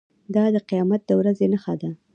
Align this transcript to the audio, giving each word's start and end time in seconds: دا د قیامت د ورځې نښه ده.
دا 0.35 0.43
د 0.55 0.57
قیامت 0.69 1.01
د 1.07 1.11
ورځې 1.19 1.45
نښه 1.53 1.73
ده. 1.81 1.89